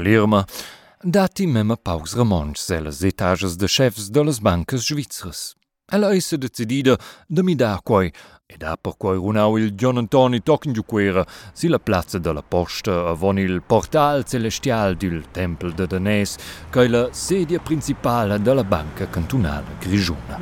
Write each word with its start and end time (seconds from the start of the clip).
l'Irma, 0.00 0.44
dati 1.02 1.46
mema 1.46 1.76
paus 1.76 2.14
remonts 2.14 2.70
ellas 2.70 3.02
etages 3.02 3.56
de 3.56 3.68
chefs 3.68 4.10
de 4.10 4.22
las 4.24 4.40
bancas 4.40 4.86
svizras. 4.86 5.54
Ella 5.92 6.14
eisse 6.14 6.38
decidida 6.38 6.96
de 7.28 7.42
mi 7.42 7.54
dar 7.54 7.82
quai, 7.82 8.10
ed 8.46 8.62
ha 8.62 8.76
per 8.76 8.96
quai 8.96 9.16
runau 9.16 9.56
il 9.56 9.74
Gian 9.74 9.98
Antoni 9.98 10.42
tocin 10.42 10.72
giuquera 10.72 11.26
si 11.52 11.68
la 11.68 11.78
plazza 11.78 12.18
della 12.18 12.42
posta 12.42 13.08
avon 13.08 13.38
il 13.38 13.62
portal 13.62 14.24
celestial 14.24 14.96
dil 14.96 15.30
tempel 15.30 15.72
de 15.72 15.86
Danès, 15.86 16.36
che 16.70 16.84
è 16.84 16.88
la 16.88 17.12
sedia 17.12 17.58
principale 17.58 18.40
della 18.40 18.64
banca 18.64 19.08
cantonale 19.08 19.76
grigiona. 19.78 20.40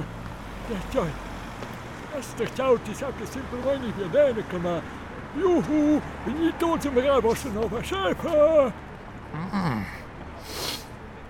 Questa 2.12 2.55
ciao 2.55 2.79
ti 2.79 2.95
sa 2.95 3.11
che 3.19 3.27
sempre 3.27 3.59
vieni 3.62 3.93
via 3.96 4.07
bene 4.07 4.44
ma... 4.61 4.80
Juhu, 5.34 6.00
ogni 6.26 6.53
tanto 6.58 6.90
mi 6.93 7.00
ra 7.00 7.18
vostra 7.18 7.50
nuova 7.50 7.80
chef. 7.80 8.82
Hum. 9.32 9.49
Mm. 9.53 9.85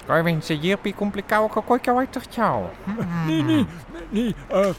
Goivin 0.07 0.43
se 0.43 0.55
hierpi 0.55 0.93
complicau 0.93 1.49
ka 1.49 1.63
que 1.79 1.91
é 1.91 1.95
vaitor 1.95 2.27
tjau. 2.27 2.71
Niin, 3.27 3.41
hum. 3.41 3.47
niin, 3.47 3.69
niin, 4.11 4.35
äh, 4.51 4.71
ah, 4.71 4.75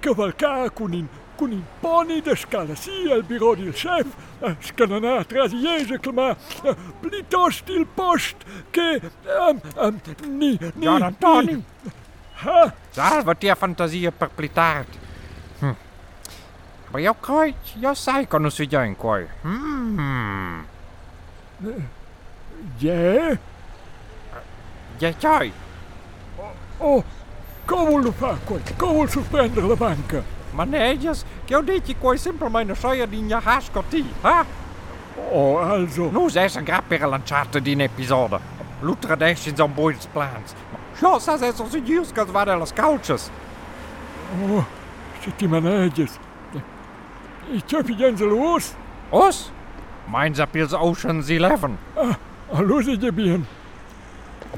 cavalcar 0.00 0.70
kunin, 0.70 1.08
kunin 1.36 1.64
poni 1.80 2.20
de 2.24 2.36
scala 2.36 2.76
si 2.76 3.10
el 3.12 3.22
biro 3.22 3.56
del 3.56 3.72
chef, 3.72 4.06
ah, 4.42 4.50
äh, 4.50 4.56
scanana 4.60 5.24
trasiege 5.24 5.98
klma, 5.98 6.30
äh, 6.30 6.36
ah, 6.68 6.76
plitos 7.02 7.62
til 7.62 7.86
post, 7.86 8.36
que, 8.72 9.00
ähm, 9.26 9.60
ähm, 9.76 10.00
ni, 10.28 10.58
ni, 10.74 10.84
Jan 10.84 11.02
Antoni. 11.02 11.64
Ha? 12.44 12.72
Salva 12.92 13.34
tia 13.34 13.56
fantasia 13.56 14.12
per 14.12 14.28
plitard. 14.28 14.88
Mas 15.60 15.70
hum. 15.70 15.76
eu 16.94 17.00
jou 17.00 17.54
eu 17.82 17.94
sei 17.94 18.24
que 18.24 18.26
kan 18.26 18.44
ons 18.44 18.58
weer 18.58 18.68
jou 18.68 18.84
in 18.84 18.96
ja, 22.76 23.36
Ja, 24.98 25.10
jij. 25.18 25.52
oh, 26.78 27.02
come 27.64 28.02
lo 28.02 28.12
fa 28.12 28.36
qua, 28.44 28.56
come 28.76 29.08
sorprendere 29.08 29.66
la 29.66 29.76
banca? 29.76 30.22
Maar 30.50 30.66
nee, 30.66 30.98
jas, 30.98 31.24
jou 31.44 31.64
deed 31.64 31.86
je 31.86 31.94
koi 32.00 32.18
simpel 32.18 32.50
mijn 32.50 32.76
soja 32.76 33.06
die 33.06 33.26
je 33.26 33.34
haskotti, 33.34 34.04
ha? 34.20 34.44
Oh, 35.30 35.70
also, 35.70 36.10
Nu 36.10 36.30
zei 36.30 36.48
ze 36.48 36.60
grap 36.64 36.84
per 36.88 37.08
lanciato 37.08 37.60
di 37.60 37.74
episode. 37.76 38.38
Lutra 38.80 39.16
descins 39.16 39.60
on 39.60 39.74
boys 39.74 40.06
plans. 40.12 40.52
Ja, 41.00 41.18
sa 41.18 41.36
se 41.36 41.52
so 41.56 41.66
suggius 41.70 42.12
che 42.12 42.24
vada 42.24 42.56
las 42.56 42.72
couches. 42.72 43.30
oh, 44.42 44.64
settimanages. 45.24 46.18
Ich 47.52 47.66
köpfe 47.66 47.92
Jens 47.92 48.20
los. 48.20 48.74
Os? 49.10 49.50
Mijn 50.10 50.34
zapils 50.34 50.72
Oceans 50.72 51.28
11. 51.28 51.70
Ah, 51.94 52.14
allora 52.52 52.94
je 52.94 53.10
bien. 53.10 53.46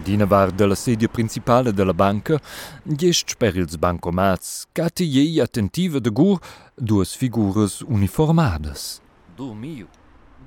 Dina 0.04 0.26
var 0.26 0.50
de 0.52 0.66
la 0.66 0.74
sedia 0.74 1.08
principale 1.08 1.72
de 1.72 1.84
la 1.84 1.92
banca, 1.92 2.40
gest 2.84 3.36
per 3.36 3.56
ils 3.56 3.76
bancomats, 3.76 4.66
cati 4.72 5.04
ei 5.18 5.40
attentiva 5.40 6.00
de 6.00 6.10
gur 6.10 6.40
duas 6.76 7.14
figuras 7.14 7.80
uniformadas. 7.80 9.00
Du 9.36 9.54
Mio, 9.54 9.86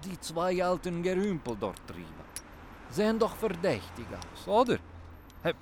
die 0.04 0.18
zwei 0.20 0.62
alten 0.64 1.02
Gerümpel 1.02 1.56
dort 1.60 1.82
drüben 1.88 2.18
sehen 2.90 3.20
doch 3.20 3.36
verdächtig 3.36 4.06
aus, 4.12 4.48
oder? 4.48 4.78
Hey, 5.44 5.54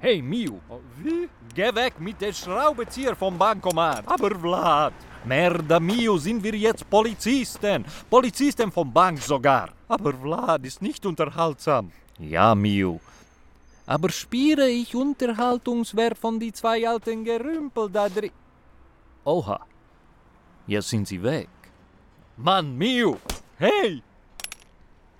hey 0.00 0.22
Mio, 0.22 0.60
wie? 1.02 1.28
Geh 1.54 1.74
weg 1.74 1.98
mit 1.98 2.20
der 2.20 2.32
Schraubenzieher 2.32 3.16
vom 3.16 3.38
Bankomat. 3.38 4.06
Aber 4.06 4.30
Vlad, 4.38 4.92
merda 5.24 5.80
Mio, 5.80 6.18
sind 6.18 6.42
wir 6.42 6.54
jetzt 6.54 6.88
Polizisten. 6.88 7.84
Polizisten 8.10 8.70
vom 8.70 8.92
Bank 8.92 9.18
sogar. 9.20 9.70
Aber 9.88 10.12
Vlad 10.12 10.64
ist 10.66 10.82
nicht 10.82 11.04
unterhaltsam. 11.06 11.90
Ja, 12.18 12.54
Mio. 12.54 13.00
Aber 13.86 14.10
spüre 14.10 14.68
ich 14.68 14.94
Unterhaltungswert 14.94 16.18
von 16.18 16.40
die 16.40 16.52
zwei 16.52 16.88
alten 16.88 17.24
Gerümpel 17.24 17.88
da 17.90 18.08
drin? 18.08 18.32
Oha, 19.24 19.60
jetzt 20.66 20.88
sind 20.88 21.06
sie 21.06 21.22
weg. 21.22 21.48
Mann, 22.36 22.76
Mio, 22.76 23.18
hey! 23.58 24.02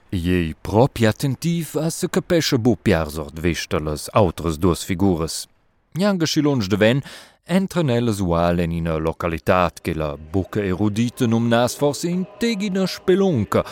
Jej 0.08 0.52
propria 0.60 1.10
tentativa 1.10 1.88
să 1.88 2.06
căpeșă 2.06 2.56
bupiarzort 2.56 3.38
veștălăs 3.38 4.08
autres 4.12 4.56
duas 4.56 4.84
figuras. 4.84 5.46
Neangă 5.92 6.24
și 6.24 6.40
lungi 6.40 6.68
de 6.68 6.76
ven, 6.76 7.02
entrenelles 7.44 8.18
ualen 8.18 8.70
in 8.70 8.88
a 8.88 8.96
localitat 8.96 9.78
che 9.78 9.92
la 9.92 10.16
buca 10.30 10.60
erudite 10.60 11.24
numnas 11.24 11.74
forse 11.74 12.08
integina 12.08 12.86
spelunca, 12.86 13.64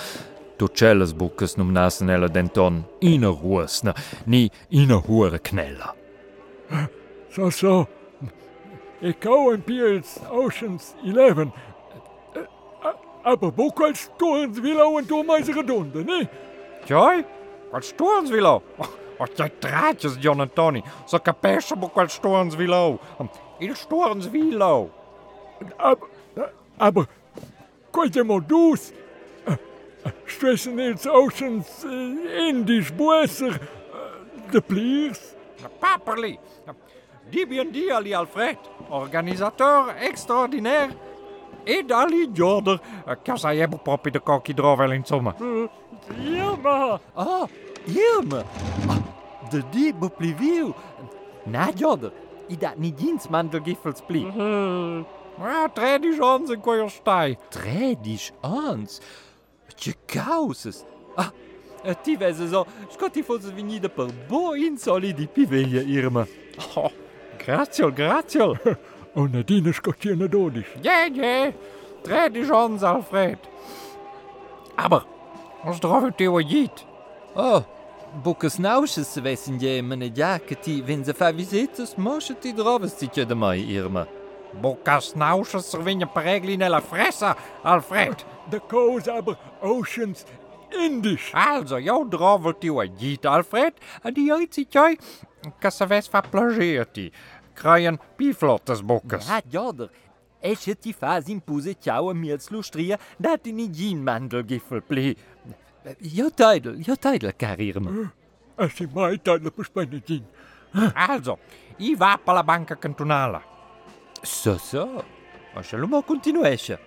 Tucelas 0.57 1.13
bucas 1.13 1.55
num 1.57 1.73
nasnella 1.73 2.29
denton 2.29 2.85
ina 3.01 3.29
ruasna, 3.29 3.95
ni 4.25 4.51
ina 4.69 4.95
hure 4.95 5.39
knella. 5.39 5.97
So, 7.33 7.51
so, 7.51 7.89
ich 9.01 9.19
go 9.21 9.53
in 9.53 9.63
Beals 9.67 10.21
Oceans 10.31 10.95
11, 11.03 11.53
aber 13.25 13.57
wo 13.57 13.71
kannst 13.71 14.13
du 14.19 14.35
wieder 14.63 14.87
und 14.87 15.11
du 15.11 15.23
meise 15.23 15.57
Redunde, 15.57 16.05
ne? 16.05 16.29
Joi, 16.87 17.25
kannst 17.71 17.99
du 17.99 18.05
uns 18.05 18.31
wieder? 18.31 18.61
Och, 19.19 19.29
jag 19.37 19.61
trates, 19.61 20.19
John 20.21 20.41
Antoni, 20.41 20.83
så 21.07 21.19
capisce 21.19 21.77
bu 21.77 21.89
quel 21.89 22.09
storns 22.09 22.59
vilo. 22.59 22.99
Il 23.61 23.75
Aber, 24.63 24.89
aber, 25.79 26.07
Ab, 26.79 26.99
ab, 26.99 27.09
quite 27.93 28.25
modus. 28.25 28.93
Stressen 30.27 30.79
ils 30.79 31.07
oceans 31.07 31.85
äh, 31.85 32.49
indisch 32.49 32.93
buesser. 32.93 33.53
Äh, 33.53 34.53
de 34.53 34.61
pliers. 34.61 35.35
Paperli. 35.81 36.39
Dibi 37.33 37.59
en 37.59 37.73
dia 37.73 37.99
li 38.01 38.15
Alfred, 38.15 38.59
Organisator 38.91 39.95
extraordinaire 40.01 40.91
E 41.65 41.85
Ali 41.89 42.29
Jorder. 42.33 42.81
Casa 43.23 43.51
je 43.51 43.69
proprio 43.69 44.13
de 44.13 44.21
kokkie 44.21 44.55
drovel 44.55 44.93
in. 44.93 45.05
Ja, 46.21 46.57
maar. 46.63 47.01
Ah, 47.15 47.49
Irma! 47.87 48.43
Ah, 48.89 48.97
de 49.51 49.63
die 49.71 49.95
bepliviu. 49.95 50.73
Na, 51.45 51.69
joder, 51.75 52.13
i 52.49 52.57
dat 52.57 52.77
niet 52.77 52.99
dienst 52.99 53.29
mandelgiffels 53.29 54.01
pli. 54.07 54.27
Ja, 55.39 55.69
tre 55.73 55.99
die 55.99 56.15
jons 56.15 56.51
in 56.51 56.61
koier 56.61 56.91
stai. 56.91 57.37
Tredisch 57.49 58.31
ans. 58.41 59.01
Je 59.77 59.95
causes. 60.07 60.85
Ah, 61.17 61.31
eh, 61.83 61.95
ti 62.03 62.17
vese 62.17 62.49
so, 62.49 62.67
scotti 62.89 63.23
fosse 63.23 63.53
venida 63.53 63.89
per 63.89 64.07
bo 64.29 64.55
insolidi 64.55 65.27
pivelia, 65.27 65.83
Irma. 65.83 66.27
Oh, 66.77 66.91
graziol, 67.39 67.93
graziol. 69.15 69.25
Und 69.25 69.33
Nadine 69.33 69.73
Scottierne 69.73 70.29
Dodisch. 70.29 70.75
Je, 70.83 71.11
je. 71.13 71.53
Tre 72.03 72.31
die 72.31 72.45
jons, 72.45 72.83
Alfred. 72.83 73.39
Aber, 74.77 75.07
ons 75.65 75.81
droven 75.81 76.15
teo 76.15 76.41
jiet. 76.41 76.85
Oh, 77.35 77.63
bucas 78.23 78.59
nausches 78.59 79.13
se 79.13 79.21
vessen 79.21 79.59
je 79.59 79.83
mene 79.83 80.11
jacke 80.15 80.55
ti, 80.55 80.83
wenn 80.87 81.05
se 81.05 81.15
fa 81.15 81.33
visitas, 81.33 81.97
mosche 81.97 82.35
ti 82.35 82.53
droves 82.53 82.95
ti 82.95 83.09
de 83.09 83.35
mai, 83.35 83.61
Irma. 83.61 84.07
Bocas 84.61 85.15
nauses 85.15 85.71
servinje 85.71 86.07
peregli 86.07 86.57
nella 86.57 86.81
fressa, 86.81 87.37
Alfred. 87.63 88.25
De 88.51 88.61
koos 88.61 89.09
aber 89.09 89.37
Oceans 89.61 90.25
Indisch. 90.71 91.31
Also, 91.35 91.79
jou 91.79 92.09
drovel 92.09 92.59
teo 92.59 92.83
jiet, 92.83 93.27
Alfred. 93.27 93.75
En 94.03 94.15
die 94.15 94.33
uit 94.33 94.55
zit 94.55 94.73
jij. 94.73 94.99
Ka 95.59 95.71
se 95.71 95.87
ves 95.87 96.09
fa 96.09 96.21
plageerti. 96.21 97.11
Kruien 97.55 97.99
piflottes 98.17 98.83
bokkes. 98.83 99.29
Ja, 99.29 99.41
joder, 99.51 99.91
esce 100.41 100.75
ti 100.75 100.93
fas 100.93 101.29
impuse 101.33 101.77
ciao 101.81 102.11
a 102.11 102.15
miels 102.15 102.51
lustria, 102.51 102.99
dat 103.19 103.47
in 103.47 103.63
i 103.65 103.69
gin 103.73 104.03
mandelgiffel 104.05 104.83
pli. 104.83 105.15
Jo 106.01 106.31
teidel, 106.31 106.79
jo 106.85 106.95
teidel, 106.97 107.33
car 107.37 107.61
Irma. 107.61 108.13
Als 108.57 108.79
je 108.79 108.89
mij 108.95 109.19
tijdelijk 109.19 109.57
bespannen 109.57 110.03
zien. 110.05 110.25
Also, 110.95 111.39
i 111.79 111.95
va 111.97 112.17
per 112.17 112.35
la 112.35 112.43
banca 112.45 112.75
cantonala. 112.75 113.43
So, 114.23 114.57
so. 114.59 115.05
Als 115.55 115.71
je 115.71 115.79
lummer 115.79 116.03
continuesce. 116.03 116.79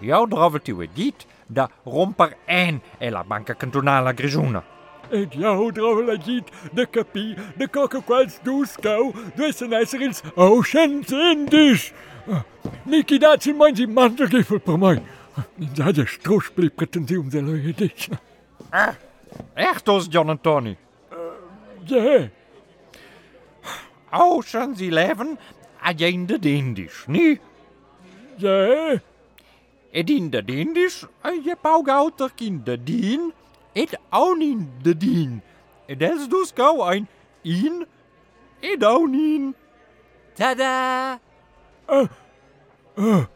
Jou 0.00 0.28
drovel 0.28 0.62
teo 0.62 0.84
jiet, 0.94 1.26
da 1.46 1.68
romper 1.84 2.36
en 2.46 2.82
e 2.98 3.10
la 3.10 3.24
banca 3.24 3.54
cantonala 3.54 4.12
grigiuna. 4.12 4.64
En 5.10 5.26
jou 5.30 5.72
drovel 5.72 6.16
ziet 6.24 6.48
de 6.72 6.86
kapie, 6.86 7.34
de 7.56 7.68
kokkekwals 7.68 8.38
doeskau, 8.42 9.12
dussen 9.34 9.72
esserils 9.72 10.22
Oceans 10.34 11.10
Indisch. 11.12 11.92
Zijn 13.38 13.56
mijn 13.56 13.76
zijn 13.76 13.92
mantelgiffel 13.92 14.58
per 14.60 14.78
mij. 14.78 15.02
In 15.58 15.70
zijn 15.74 16.08
stroos 16.08 16.50
bleef 16.50 16.74
pretentie 16.74 17.24
ze 17.30 17.42
leuke 17.42 17.74
dich. 17.74 18.08
Echtos, 19.54 20.06
John 20.10 20.28
en 20.28 20.40
Tony. 20.40 20.76
Ja, 21.84 22.28
Oceans 24.10 24.80
11, 24.80 25.36
agenda 25.80 26.36
d'Indisch, 26.38 27.06
nie? 27.06 27.40
ja. 28.36 29.00
Ed 29.90 30.10
in 30.10 30.30
de 30.30 30.42
Indisch, 30.46 31.06
a 31.24 31.30
je 31.30 31.56
paugauter 31.60 32.30
kin 32.34 32.60
de 32.64 32.82
din, 32.82 33.32
et 33.74 33.94
aunin 34.10 34.66
de 34.82 34.92
din. 34.92 35.40
Des 35.88 36.28
du 36.28 36.44
skau 36.44 36.82
ein 36.82 37.06
in 37.44 37.84
et 38.62 38.82
aunin. 38.82 39.52
Tada! 40.36 41.18
Ah, 41.88 42.08
ah. 42.96 43.28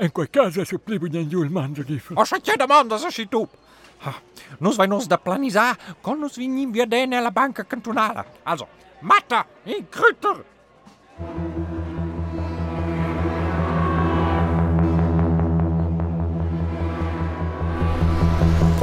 In 0.00 0.10
quel 0.12 0.30
caso 0.30 0.64
se 0.64 0.78
plebunien 0.78 1.28
io 1.30 1.42
il 1.42 1.50
mando 1.50 1.82
di... 1.82 2.00
O 2.14 2.24
se 2.24 2.40
chiede 2.40 2.66
mando 2.66 2.96
se 2.98 3.10
si 3.10 3.28
tu. 3.28 3.46
Ah, 4.02 4.16
nus 4.58 4.76
vai 4.76 4.88
nus 4.88 5.06
da 5.06 5.18
planisar, 5.18 5.76
con 6.00 6.18
nus 6.18 6.36
vinim 6.36 6.72
via 6.72 6.86
dene 6.86 7.16
alla 7.16 7.30
banca 7.30 7.64
cantonala. 7.64 8.24
Also, 8.44 8.66
Matta, 9.00 9.46
in 9.64 9.86
Krüter! 9.88 10.44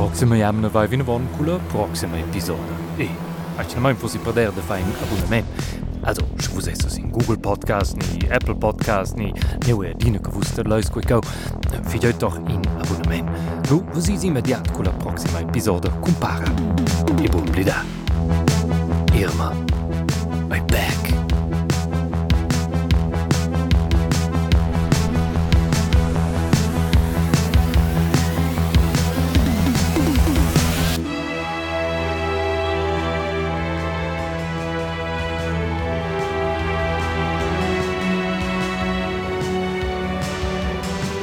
Proxime 0.08 0.38
jamne 0.38 0.70
wai 0.72 0.88
vin 0.88 1.04
waren 1.06 1.28
cooler 1.38 1.60
Proxime 1.68 2.18
Episode. 2.18 2.60
E 2.98 3.10
mai 3.80 3.94
posi 3.94 4.18
perder 4.18 4.54
de 4.54 4.62
fein 4.62 4.86
abonnement. 5.04 5.46
Also 6.02 6.22
ich 6.40 6.50
wo 6.54 6.60
es 6.60 6.98
in 6.98 7.12
Google 7.12 7.38
Podcast 7.38 7.98
nie 7.98 8.30
Apple 8.32 8.56
Podcast 8.56 9.18
nie 9.18 9.34
neue 9.68 9.94
Dine 9.96 10.20
gewusste 10.20 10.64
Leiisku 10.64 11.02
go 11.02 11.20
fi 11.84 12.00
doch 12.20 12.38
in 12.48 12.62
Abonnement. 12.80 13.30
Lo 13.70 13.84
wo 13.94 14.00
si 14.00 14.18
si 14.18 14.32
mediat 14.32 14.72
cooler 14.72 14.94
Proxima 14.94 15.42
Episode 15.42 15.92
compara. 16.02 16.48
E 17.22 17.28
bon 17.28 17.44
blida. 17.52 17.84
Irma. 19.14 19.77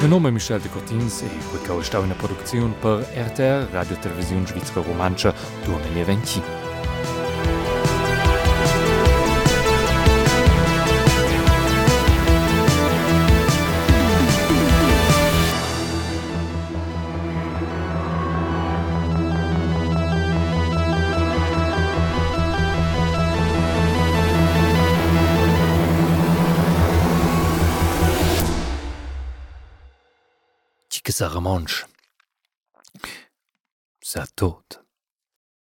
Den 0.00 0.10
Name 0.10 0.30
Michel 0.30 0.60
de 0.60 0.68
Cortins 0.68 1.22
e 1.22 1.26
huet 1.52 1.66
goustaune 1.66 2.14
Produktionioun 2.14 2.74
per 2.80 3.06
RTR 3.14 3.72
Radiotelevisioun 3.72 4.46
Schweizer 4.46 4.82
Romanscher 4.82 5.34
Domenier 5.66 6.06
Ventin. 6.06 6.63
gewisser 31.14 31.40
Mensch. 31.40 31.86
Sehr 34.02 34.26
tot. 34.34 34.83